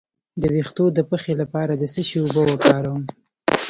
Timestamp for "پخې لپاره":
1.09-1.73